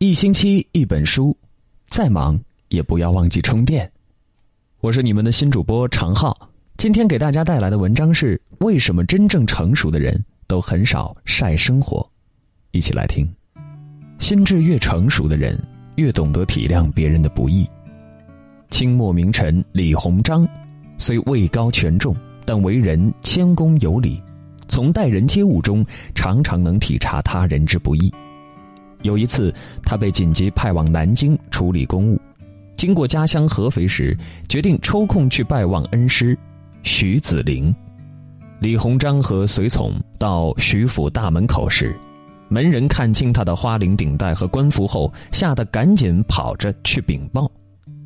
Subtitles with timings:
[0.00, 1.36] 一星期一本书，
[1.88, 3.90] 再忙也不要忘记充电。
[4.80, 12.08] 我是你们的新主播常浩，今天给大家带来的文章是：为什么真正成熟的人都很少晒生活？
[12.70, 13.28] 一起来听。
[14.20, 15.60] 心智越成熟的人，
[15.96, 17.68] 越懂得体谅别人的不易。
[18.70, 20.46] 清末名臣李鸿章，
[20.96, 22.14] 虽位高权重，
[22.46, 24.22] 但为人谦恭有礼，
[24.68, 28.14] 从待人接物中常常能体察他人之不易。
[29.02, 29.54] 有一次，
[29.84, 32.20] 他被紧急派往南京处理公务，
[32.76, 34.16] 经过家乡合肥时，
[34.48, 36.36] 决定抽空去拜望恩师
[36.82, 37.74] 徐子陵。
[38.60, 41.94] 李鸿章和随从到徐府大门口时，
[42.48, 47.48] 门人看清他的花翎顶戴和官服后，吓得赶紧跑着去禀报。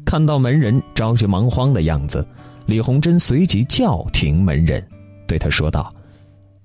[0.05, 2.27] 看到门人着急忙慌的样子，
[2.66, 4.87] 李鸿珍随即叫停门人，
[5.27, 5.91] 对他说道：“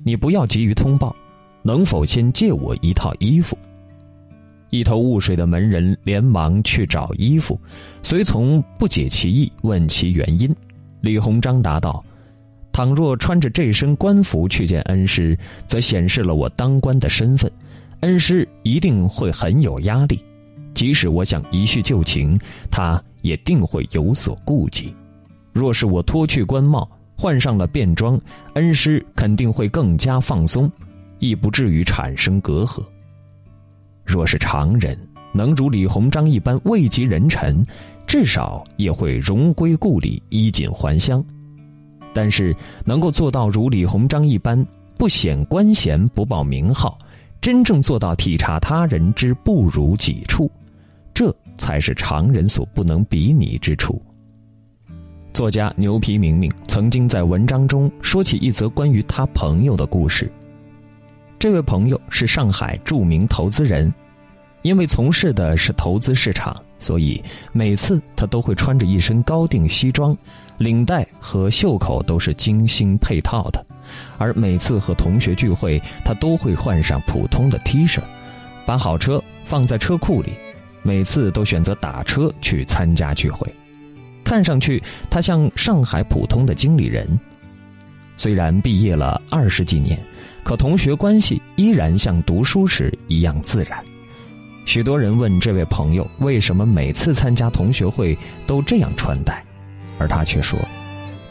[0.04, 1.16] 你不要急于通报，
[1.64, 3.58] 能否先借我一套衣服？”
[4.70, 7.60] 一头雾水的门人连忙去找衣服，
[8.04, 10.54] 随从不解其意，问其原因。
[11.00, 12.04] 李鸿章答道
[12.74, 15.38] ：“倘若穿着这身官服去见恩师，
[15.68, 17.50] 则显示了我当官的身份，
[18.02, 20.22] 恩师一定会很有压力。
[20.74, 22.38] 即使我想一叙旧情，
[22.70, 24.94] 他也定会有所顾忌。
[25.54, 28.20] 若是我脱去官帽，换上了便装，
[28.54, 30.70] 恩师肯定会更加放松，
[31.20, 32.84] 亦不至于产生隔阂。”
[34.08, 34.97] 若是常人
[35.33, 37.61] 能如李鸿章一般位极人臣，
[38.08, 41.23] 至少也会荣归故里，衣锦还乡。
[42.13, 44.66] 但是能够做到如李鸿章一般
[44.97, 46.97] 不显官衔、不报名号，
[47.41, 50.50] 真正做到体察他人之不如己处，
[51.13, 54.02] 这才是常人所不能比拟之处。
[55.31, 60.31] 作家牛皮明明曾经在文章中说起一则关于他朋友的故事。
[61.40, 63.94] 这位朋友是上海著名投资人，
[64.64, 70.18] 因为从事的是投资市场，所以每次他都会穿着一身高定西装，
[70.58, 73.64] 领带和袖口都是精心配套的。
[74.18, 78.02] 而每次和同学聚会，他都会换上普通的 T 恤，
[78.66, 80.34] 把好车放在车库里，
[80.81, 83.47] 每次都选择打车去参加聚会。
[84.24, 87.08] 看上去他像上海普通的经理人，
[88.17, 89.97] 虽然毕业了二十几年。
[90.44, 93.83] 可同学关系依然像读书时一样自然。
[94.66, 99.44] 许多人问这位朋友为什么每次参加同学会都这样穿戴，
[100.00, 100.57] 而他却说：“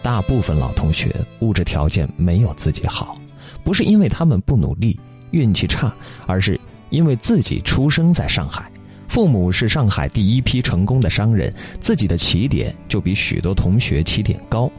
[0.03, 3.17] 大部分老同学物质条件没有自己好，
[3.65, 5.95] 不是因为他们不努力、运气差，
[6.27, 6.61] 而是
[6.91, 8.71] 因为自己出生在上海，
[9.09, 14.71] 父母是上海第一批成功的商人，自己的起点就比许多同学起点高，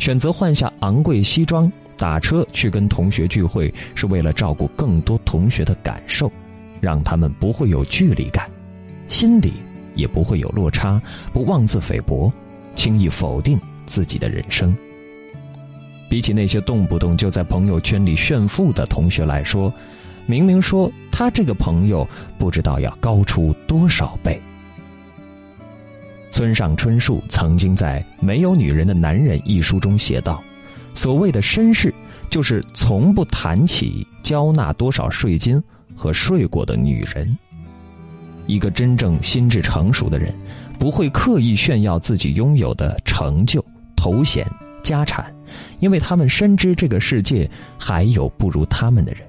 [0.00, 6.32] 选择换下昂贵西装。”打车去跟同学聚会，是为了照顾更多同学的感受，
[6.80, 8.50] 让他们不会有距离感，
[9.06, 9.52] 心里
[9.94, 10.98] 也不会有落差，
[11.30, 12.32] 不妄自菲薄，
[12.74, 14.74] 轻易否定自己的人生。
[16.08, 19.70] 比起那些动不动就在朋友圈里炫富的同学来说，
[20.24, 24.40] 明明说他这个朋友不知道要高出多少倍。
[26.40, 30.42] 村上春树曾经在《没有女人的男人》一书中写道。
[30.94, 31.92] 所谓的绅士，
[32.30, 35.62] 就是从不谈起交纳多少税金
[35.94, 37.30] 和睡过的女人。
[38.46, 40.34] 一个真正心智成熟的人，
[40.78, 43.62] 不会刻意炫耀自己拥有的成就、
[43.94, 44.46] 头衔、
[44.82, 45.30] 家产，
[45.78, 47.46] 因为他们深知这个世界
[47.76, 49.20] 还有不如他们的人。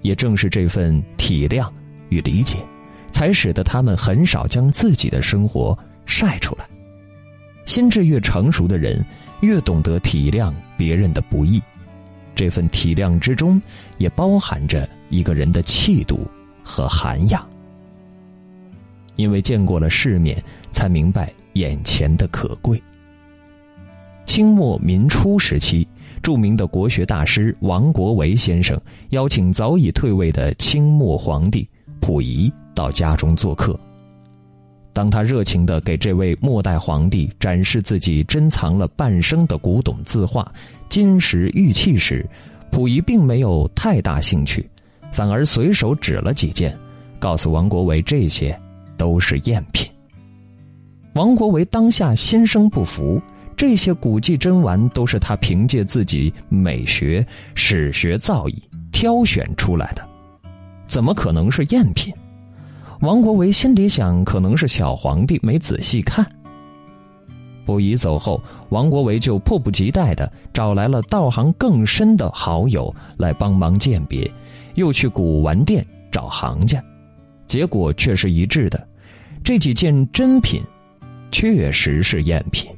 [0.00, 1.68] 也正是这份体谅
[2.08, 2.56] 与理解，
[3.12, 6.68] 才使得他们很少将自己的生活晒出来。
[7.66, 9.00] 心智越成熟的人。
[9.40, 11.62] 越懂得体谅别人的不易，
[12.34, 13.62] 这份体谅之中，
[13.96, 16.26] 也包含着一个人的气度
[16.60, 17.48] 和涵养。
[19.14, 20.36] 因为见过了世面，
[20.72, 22.82] 才明白眼前的可贵。
[24.26, 25.86] 清末民初时期，
[26.20, 28.76] 著名的国学大师王国维先生
[29.10, 31.64] 邀请早已退位的清末皇帝
[32.00, 33.78] 溥仪到家中做客。
[34.98, 40.52] 当他热情地给这位末代皇帝展示自己珍藏了半生的古董字画、
[40.88, 42.28] 金石玉器时，
[42.72, 44.68] 溥仪并没有太大兴趣，
[45.12, 46.76] 反而随手指了几件，
[47.20, 48.60] 告诉王国维这些
[48.96, 49.88] 都是赝品。
[51.12, 53.22] 王国维当下心生不服，
[53.56, 57.24] 这些古迹珍玩都是他凭借自己美学、
[57.54, 58.60] 史学造诣
[58.90, 60.04] 挑选出来的，
[60.86, 62.12] 怎么可能是赝品？
[63.00, 66.26] 王国维心里想，可能是小皇帝没仔细看。
[67.64, 74.28] 溥仪走后，王国维就迫不及待的找来了道行更深的好友来帮忙鉴别，
[74.74, 76.82] 又去古玩店找行家。
[77.46, 78.88] 结果却是一致的。
[79.44, 80.60] 这几件珍品，
[81.30, 82.68] 确实是赝品。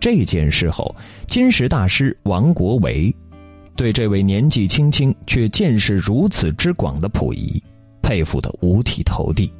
[0.00, 0.94] 这件事后，
[1.26, 3.14] 金石大师王国维
[3.76, 7.62] 对这位年纪轻轻却见识如此之广的溥仪，
[8.08, 9.52] 佩服的五体投地。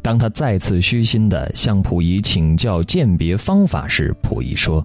[0.00, 4.84] 当他再次虚心的向溥仪请教鉴别方法时，溥仪说：“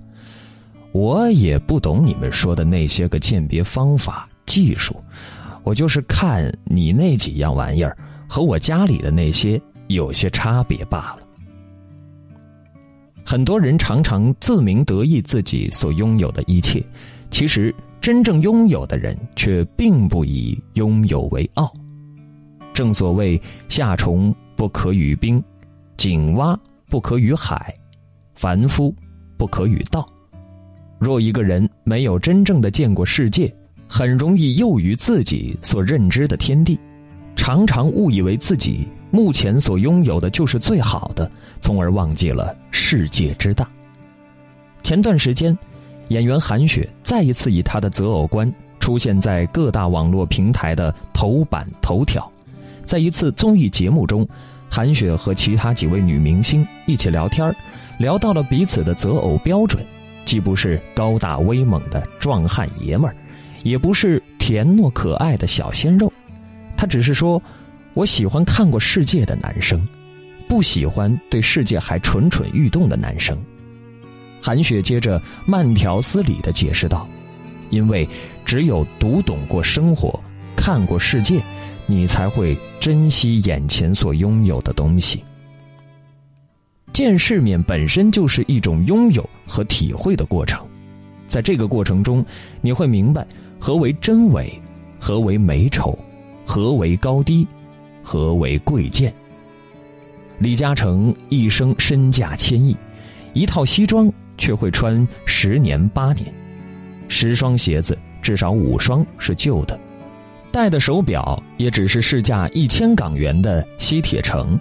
[0.92, 4.94] 我也不懂你们说的那些个鉴别方法技术，
[5.64, 11.20] 我就是看你那几样玩意儿和我家里的那些有些差别罢了。”
[13.24, 16.84] 很多人常常自鸣得意自己所拥有的一切，
[17.32, 21.72] 其实真正拥有的人却并不以拥有为傲。
[22.78, 24.32] 正所谓夏虫。
[24.56, 25.44] 不可与冰，
[25.98, 26.60] 井蛙
[26.90, 27.72] 不可与海，
[28.34, 28.92] 凡夫
[29.38, 30.04] 不可与道。
[30.98, 33.54] 若一个人没有真正的见过世界，
[33.88, 36.80] 很容易囿于自己所认知的天地，
[37.36, 41.30] 常常误以为自己目前所拥有的就是最好的，
[41.60, 43.70] 从而忘记了世界之大。
[44.82, 45.56] 前段时间，
[46.08, 52.28] 演员韩雪再一次以她的择偶观出现在各大网络平台的头版头条。
[52.88, 54.26] 在一次综艺节目中，
[54.70, 57.54] 韩雪和其他几位女明星一起聊天
[58.00, 59.86] 聊到了彼此的择偶标准，
[60.24, 63.16] 既不是高大威猛的壮汉爷们儿，
[63.64, 66.10] 也不是甜糯可爱的小鲜肉，
[66.78, 67.44] 他只是说
[67.94, 69.86] ：“我喜欢看过世界的男生，
[70.48, 73.38] 不喜欢对世界还蠢蠢欲动的男生。”
[74.42, 77.06] 韩雪接着慢条斯理的解释道
[77.70, 78.08] ：“因为
[78.46, 80.18] 只有读懂过生活，
[80.56, 81.44] 看过世界。”
[81.90, 82.54] 你才会
[82.88, 85.22] 珍惜眼前所拥有的东西。
[86.94, 90.66] 见世面本身就是一种拥有和体会的过程，
[91.28, 92.26] 在这个过程中，
[92.62, 93.28] 你会明白
[93.60, 94.50] 何为真伪，
[95.02, 96.00] 何为美丑，
[96.46, 97.46] 何为高低，
[98.02, 99.14] 何为贵贱。
[100.40, 102.74] 李嘉诚一生身价千亿，
[103.34, 106.34] 一套西装却会穿十年八年，
[107.10, 109.78] 十双鞋子至少五双是旧的。
[110.52, 114.60] 戴的手表也只是市价一千港元的西铁城。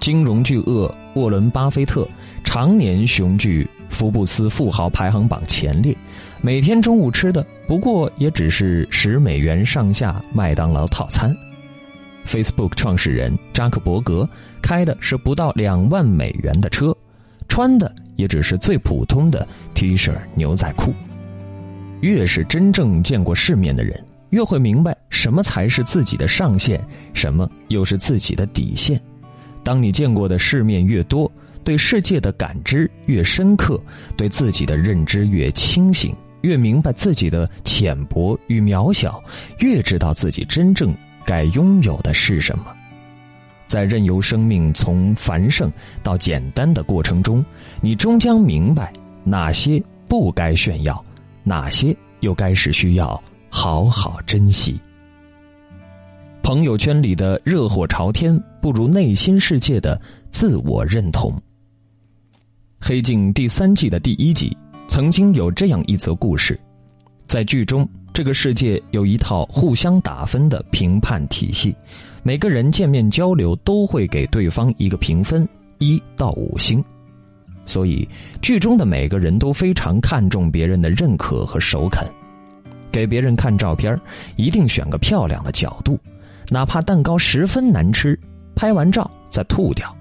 [0.00, 2.08] 金融巨鳄沃伦·巴菲特
[2.42, 5.96] 常年雄踞福布斯富豪排行榜前列，
[6.40, 11.32] 每天中午吃的不过也只是十美元上下麦当劳套餐。
[12.26, 14.28] Facebook 创始人扎克伯格
[14.60, 16.96] 开的是不到两万美元的车，
[17.48, 20.92] 穿的也只是最普通的 T 恤牛仔裤。
[22.00, 24.04] 越是真正见过世面的人。
[24.32, 26.82] 越会明白什么才是自己的上限，
[27.12, 29.00] 什么又是自己的底线。
[29.62, 31.30] 当你见过的世面越多，
[31.62, 33.78] 对世界的感知越深刻，
[34.16, 39.22] 对自己的认知越清醒，越明白自己的浅薄与渺小，
[39.58, 40.94] 越知道自己真正
[41.26, 42.64] 该拥有的是什么。
[43.66, 45.70] 在任由生命从繁盛
[46.02, 47.44] 到简单的过程中，
[47.82, 48.90] 你终将明白
[49.24, 51.04] 哪些不该炫耀，
[51.44, 53.22] 哪些又该是需要。
[53.54, 54.80] 好好珍惜。
[56.42, 60.00] 朋友圈里的热火朝天，不如内心世界的
[60.30, 61.30] 自我认同。
[62.80, 64.56] 《黑镜》第三季的第一集
[64.88, 66.58] 曾经有这样一则故事：
[67.26, 71.76] 在剧中，这个世界有一套互相打分的评判体系，
[72.22, 76.82] 每个人见面交流都会给对方一个评分，一到五星。
[77.66, 78.08] 所以，
[78.40, 82.04] 剧中的每个人都非常看重别人的认可和首肯。
[82.92, 83.98] 给别人看照片，
[84.36, 85.98] 一定选个漂亮的角度，
[86.50, 88.16] 哪怕蛋糕十分难吃，
[88.54, 89.92] 拍完照再吐掉。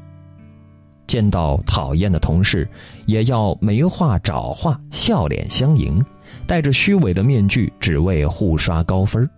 [1.07, 2.69] 见到讨厌的同事，
[3.05, 6.03] 也要没话找话，笑脸相迎，
[6.45, 9.29] 戴着虚伪的面具，只为互刷高分。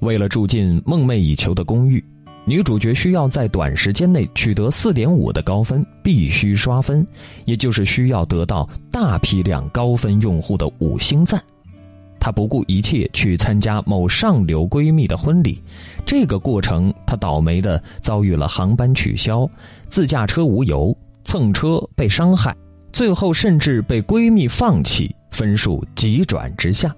[0.00, 2.04] 为了住进梦寐以求的公寓，
[2.44, 7.04] 女主角需要在短时间内取得四点五的高分，必须刷分，
[7.46, 11.42] 也就是需要得到大批量高分用户的五星赞。
[12.24, 15.60] 她不顾一切去参加某上流闺蜜的婚礼，
[16.06, 19.44] 这个过程她倒霉的遭遇了航班取消、
[19.88, 22.54] 自驾车无油、蹭车被伤害，
[22.92, 26.94] 最后甚至被闺蜜放弃，分数急转直下。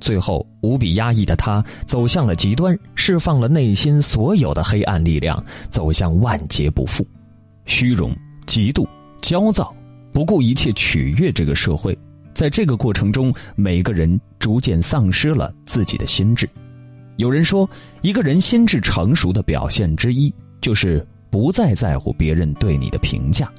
[0.00, 5.40] 最后无比压抑的她走向了极端，释放了内心所有的黑暗力量，
[5.70, 7.06] 走向万劫不复。
[7.66, 8.10] 虚荣、
[8.46, 8.84] 嫉妒、
[9.20, 9.72] 焦躁，
[10.12, 11.96] 不顾一切取悦这个社会。
[12.40, 16.48] 在这个过程中，每个人逐渐丧失了自己的心智。
[17.16, 17.68] 有人说，
[18.00, 23.52] 一个人心智成熟的表现之一，就是不再在乎别人对你的评价。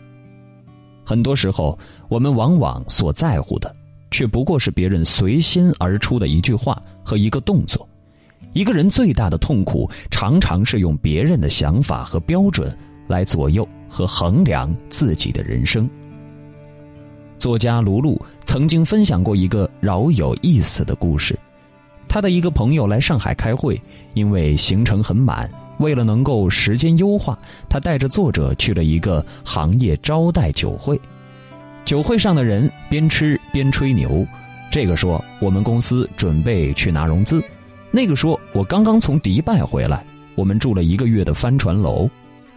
[1.05, 1.77] 很多时候，
[2.09, 3.71] 我们往往所在乎的，
[4.09, 7.87] 却不过是别人随心而出的一句话和一个动作。
[8.53, 12.75] 一个人最大的痛苦，常常是用别人的想法和标准
[13.07, 15.87] 来左右和衡量自己的人生。
[17.41, 21.35] 作家卢璐曾经分享过一个饶有意思的故事：
[22.07, 23.81] 他的一个朋友来上海开会，
[24.13, 27.35] 因为行程很满，为了能够时间优化，
[27.67, 31.01] 他带着作者去了一个行业招待酒会。
[31.83, 34.23] 酒会上的人边吃边吹牛，
[34.69, 37.43] 这个说我们公司准备去拿融资。
[37.89, 40.05] 那个说：“我刚刚从迪拜回来，
[40.35, 42.07] 我们住了一个月的帆船楼。”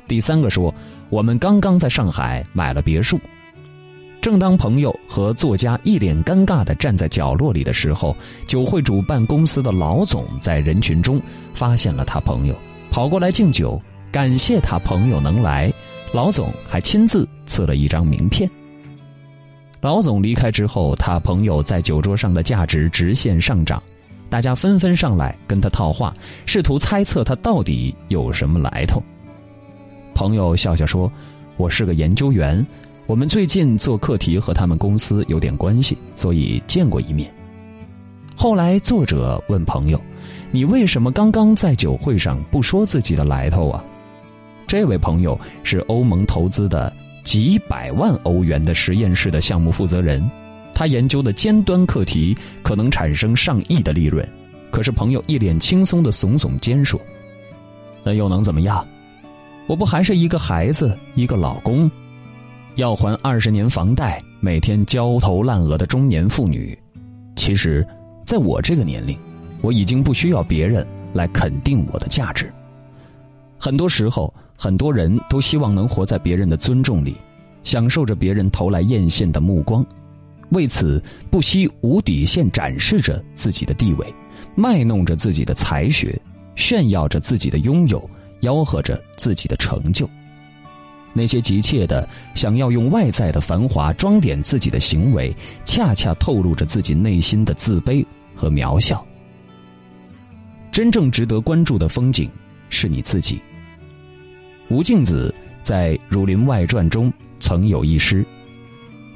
[0.06, 0.74] 第三个说
[1.08, 3.18] ：“我们刚刚在上海买了别墅。”
[4.24, 8.16] 正当朋友和作家一脸尴尬的站在角落里的时候，
[8.46, 11.20] 酒会主办公司的老总在人群中
[11.52, 12.56] 发现了他朋友，
[12.90, 13.78] 跑过来敬酒，
[14.10, 15.70] 感谢他朋友能来。
[16.14, 18.50] 老总还亲自赐了一张名片。
[19.82, 23.82] 老总离开之后，他朋友在酒桌上的价值直线上涨。
[24.30, 26.16] 大家纷纷上来跟他套话，
[26.46, 29.02] 试图猜测他到底有什么来头。
[30.14, 31.12] 朋友笑笑说
[31.58, 32.66] ：“我是个研究员，
[33.06, 37.32] 我们最近做课题和他们公司有点关系，所以见过一面。”
[38.34, 40.00] 后来作者问朋友
[40.50, 43.84] ：“你为什么刚刚在酒会上不说自己的来头啊？”
[44.66, 46.90] 这位朋友是欧盟投资的
[47.22, 50.26] 几百万欧元的实验室的项目负责人。
[50.72, 54.26] 他研究的尖端课题可能产生上亿的利润，
[54.70, 56.98] 可是朋友一脸轻松的耸耸肩说
[58.02, 58.84] ：“那又能怎么样？
[59.66, 61.88] 我不还是一个孩子，一个老公，
[62.76, 66.76] 要还二十年房贷，每天焦头烂额的中年妇女。
[67.36, 67.86] 其实，
[68.26, 69.16] 在我这个年龄，
[69.60, 72.52] 我已经不需要别人来肯定我的价值。
[73.56, 77.14] 很多时候，很多人都希望能活在别人的尊重里，
[77.62, 79.86] 享受着别人投来艳羡的目光。”
[80.50, 81.00] 为此，
[81.30, 84.12] 不惜无底线展示着自己的地位，
[84.56, 86.20] 卖弄着自己的才学，
[86.56, 90.10] 炫耀着自己的拥有，吆喝着自己的成就。
[91.14, 98.04] 那些急切的想要用外在的繁华装点自己的行为，恰恰透露着自己内心的自卑
[98.34, 99.02] 和渺小。
[100.70, 102.28] 真正值得关注的风景，
[102.68, 103.40] 是你自己。
[104.68, 108.26] 吴敬梓在《儒林外传》中曾有一诗。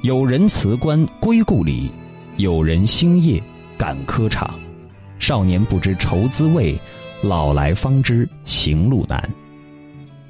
[0.01, 1.91] 有人辞官归故里，
[2.37, 3.43] 有人星夜
[3.77, 4.57] 赶科场。
[5.19, 6.79] 少年不知愁滋味，
[7.21, 9.29] 老来方知行路难。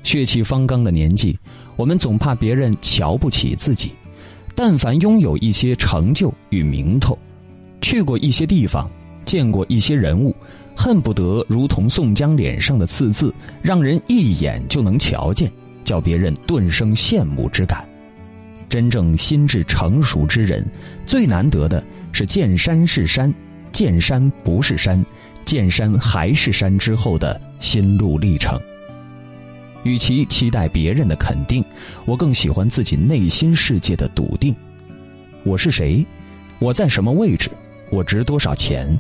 [0.04, 1.38] 血气方刚的年纪，
[1.76, 3.92] 我们总怕别人瞧不起自己。
[4.56, 7.18] 但凡拥有一些成就与名头，
[7.82, 8.90] 去过一些地方，
[9.24, 10.36] 见过一些人物，
[10.76, 15.50] 恨不得如同宋江脸上的刺字，让人一眼就能瞧见，
[15.86, 17.88] 叫别人顿生羡慕之感。
[18.68, 20.66] 真正心智成熟之人，
[21.06, 23.34] 最难得的是见山是山，
[23.72, 25.04] 见山不是山，
[25.46, 28.60] 见山还是山之后的心路历程。
[29.84, 31.64] 与其期待别人的肯定，
[32.06, 34.56] 我更喜欢自己内心世界的笃定。
[35.44, 36.06] 我是谁？
[36.60, 37.50] 我在什么位置？
[37.90, 39.00] 我值多少钱？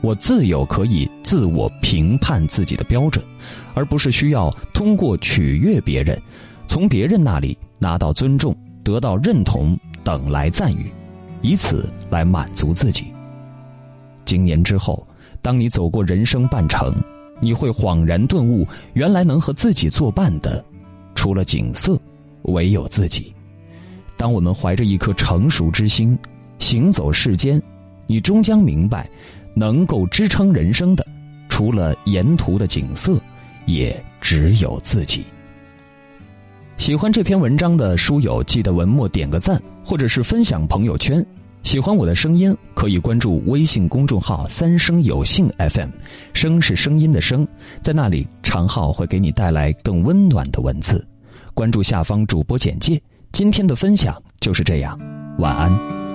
[0.00, 3.24] 我自有可以自我评判自己的标准，
[3.74, 6.20] 而不是需要通过取悦别人，
[6.66, 8.56] 从别人那里拿到尊重。
[8.84, 10.92] 得到认同等来赞誉，
[11.42, 13.06] 以此来满足自己。
[14.24, 15.04] 经年之后，
[15.42, 16.94] 当你走过人生半程，
[17.40, 20.64] 你会恍然顿悟，原来能和自己作伴的，
[21.14, 21.98] 除了景色，
[22.42, 23.32] 唯有自己。
[24.16, 26.18] 当我们怀着一颗成熟之心
[26.58, 27.60] 行走世间，
[28.06, 29.08] 你终将明白，
[29.54, 31.06] 能够支撑人生的，
[31.48, 33.20] 除了沿途的景色，
[33.66, 35.24] 也只有自己。
[36.78, 41.24] 喜欢这篇文章的书友，记得文末点个赞，或者是分享朋友圈。
[41.66, 45.90] 喜欢我的声音，可以关注微信公众号“三生有幸 FM”，
[46.32, 47.44] 声是声音的声，
[47.82, 51.04] 在那里常浩会给你带来更温暖的文字。
[51.54, 53.02] 关注下方主播简介。
[53.32, 54.96] 今天的分享就是这样，
[55.40, 56.05] 晚安。